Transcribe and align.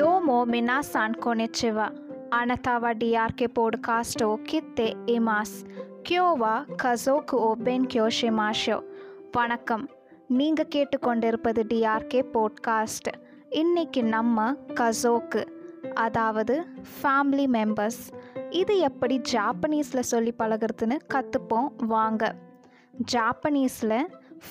minasan 0.00 1.14
konnichiwa. 1.24 1.90
Anata 2.30 2.30
आनतावा 2.30 2.92
DRK 2.92 3.46
podcast 3.58 4.22
o 4.22 4.36
kitte 4.52 4.94
imasu. 5.06 5.66
Kyo 6.02 6.36
wa 6.40 6.64
kazoku 6.82 7.34
o 7.34 8.82
வணக்கம். 9.32 9.88
நீங்கள் 10.28 10.68
கேட்டுக்கொண்டிருப்பது 10.74 11.64
TRK 11.68 12.22
podcast. 12.32 13.12
இன்னைக்கு 13.50 14.04
நம்ம 14.04 14.52
கசோக்கு 14.52 15.46
அதாவது 15.94 16.64
ஃபேமிலி 17.02 17.46
மெம்பர்ஸ். 17.46 18.12
இது 18.50 18.78
எப்படி 18.78 19.20
ஜாப்பனீஸில் 19.32 20.00
சொல்லி 20.00 20.34
பழகுறதுன்னு 20.38 20.98
கற்றுப்போம் 21.14 21.68
வாங்க. 21.76 22.34
ஜாப்பனீஸில் 23.12 24.06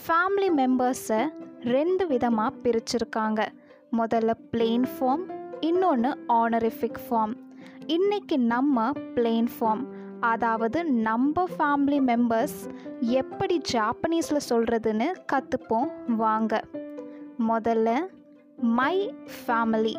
ஃபேமிலி 0.07 0.49
மெம்பர்ஸை 0.57 1.29
ரெண்டு 1.61 2.07
விதமாக 2.07 2.55
பிரிச்சிருக்காங்க. 2.63 3.45
முதல்ல 3.97 4.31
பிளெயின் 4.51 4.85
ஃபார்ம் 4.99 5.23
இன்னொன்று 5.59 6.17
ஆனரிஃபிக் 6.27 6.99
ஃபார்ம் 7.09 7.33
இன்னைக்கு 7.87 8.39
நம்ம 8.39 8.91
பிளெயின் 8.91 9.47
ஃபார்ம் 9.59 9.83
அதாவது 10.19 10.85
நம்ம 10.85 11.43
ஃபேமிலி 11.57 11.99
மெம்பர்ஸ் 12.11 12.73
எப்படி 12.99 13.61
ஜாப்பனீஸில் 13.71 14.45
சொல்கிறதுன்னு 14.49 15.07
கற்றுப்போம் 15.33 16.15
வாங்க. 16.15 16.63
முதல்ல 17.47 18.07
மை 18.55 19.15
ஃபேமிலி 19.35 19.95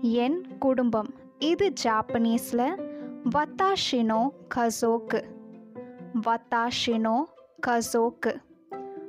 என் 0.00 0.46
குடும்பம். 0.58 1.14
இது 1.38 1.72
ஜாப்பனீஸில் 1.82 2.86
வத்தாஷினோ 3.30 4.28
கசோக்கு 4.54 5.22
வத்தாஷினோ 6.26 7.24
கசோக்கு 7.66 8.34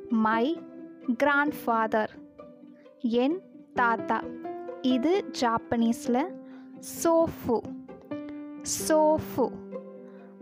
மை 0.09 0.62
கிராண்ட் 1.18 1.54
ஃபாதர் 1.64 2.12
என் 3.00 3.42
தாத்தா. 3.73 4.22
இது 4.81 5.31
ஜாப்பனீஸில் 5.42 6.34
சோஃபு. 7.03 7.62
சோஃபு. 8.88 9.52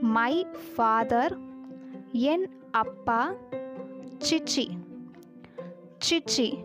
மை 0.00 0.46
ஃபாதர். 0.76 1.38
என் 2.12 2.50
அப்பா. 2.70 3.34
சிச்சி. 4.30 4.68
சிச்சி. 6.10 6.64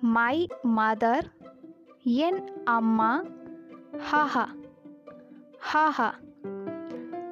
My 0.00 0.46
mother. 0.76 1.24
என் 2.02 2.64
அம்மா. 2.64 3.22
ஹாஹா. 4.12 4.44
ஹாஹா. 5.74 6.24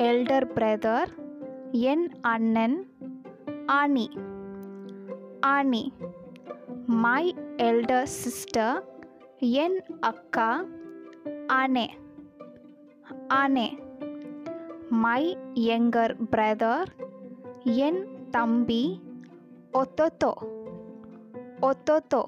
எல்டர் 0.04 0.48
பிரதர் 0.54 1.12
என் 1.86 2.06
அண்ணன் 2.26 2.78
ஆனி 3.72 4.08
ஆனி 5.48 5.84
மை 7.02 7.24
எல்டர் 7.62 8.10
சிஸ்டர் 8.16 8.80
என் 9.58 9.78
அக்கா 10.02 10.50
அனே 11.54 11.88
அனே 13.34 13.68
மை 15.04 15.24
யங்கர் 15.64 16.16
பிரதர் 16.32 16.90
என் 17.80 18.02
தம்பி 18.32 18.84
ஒத்தோத்தோ 19.74 20.32
ஒத்தோத்தோ 21.62 22.24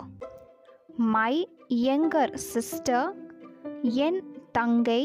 மை 1.13 1.33
யங்கர் 1.81 2.33
சிஸ்டர் 2.45 3.09
என் 3.99 4.19
தங்கை 4.51 5.03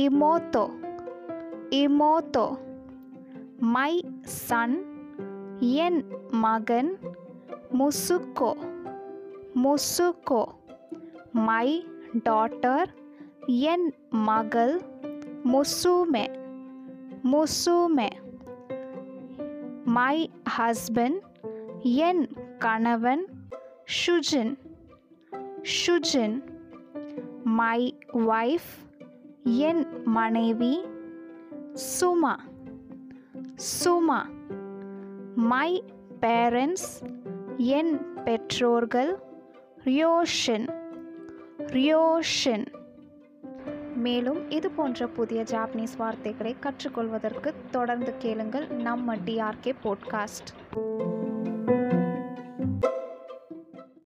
இமோத்தோ 0.00 0.64
இமோத்தோ 1.76 2.46
மை 3.74 3.92
சன் 4.38 4.76
என் 5.78 6.00
மகன் 6.42 6.90
முசுக்கோ 7.78 8.52
முசுக்கோ 9.62 10.42
மை 11.46 11.68
டாட்டர் 12.24 12.90
என் 13.72 13.86
மகள் 14.28 14.74
முசுமே 15.52 16.26
முசுமே 17.30 18.10
மை 19.96 20.16
ஹஸ்பண்ட் 20.56 21.20
என் 22.00 22.22
கணவன் 22.58 23.24
ஷுஜின் 23.96 24.54
ஷுஜின் 25.74 26.36
மை 27.58 27.80
ஒய்ஃப் 28.32 28.70
என் 29.68 29.82
மனைவி 30.08 30.74
சுமா 31.75 32.39
சுமா. 33.55 34.29
மை 35.35 35.83
பேரண்ட்ஸ் 36.21 37.03
என் 37.57 38.23
பெற்றோர்கள் 38.23 39.19
ரியோஷன் 39.85 40.67
ரியோஷன் 41.57 42.65
மேலும் 43.95 44.49
இது 44.49 44.71
போன்ற 44.71 45.07
புதிய 45.07 45.43
ஜாப்பனீஸ் 45.43 45.97
வார்த்தைகளை 45.97 46.55
கற்றுக்கொள்வதற்கு 46.59 47.53
தொடர்ந்து 47.71 48.13
கேளுங்கள் 48.17 48.67
நம்ம 48.67 49.15
டிஆர்கே 49.15 49.73
போட்காஸ்ட் 49.83 50.51